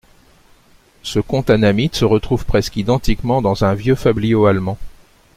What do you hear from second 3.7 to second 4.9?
vieux fabliau allemand.